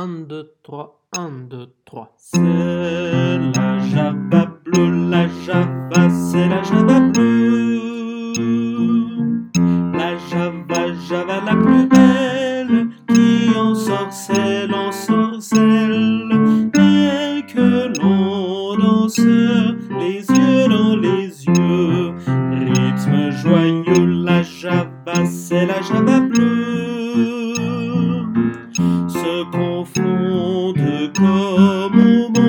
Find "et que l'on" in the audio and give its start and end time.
16.76-18.76